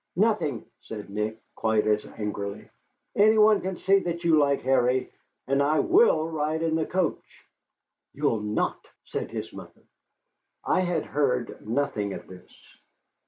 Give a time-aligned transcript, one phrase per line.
[0.15, 2.67] "Nothing," said Nick, quite as angrily.
[3.15, 5.11] "Any one can see that you like Harry.
[5.47, 7.45] And I will ride in the coach."
[8.11, 9.83] "You'll not," said his mother.
[10.65, 12.51] I had heard nothing of this.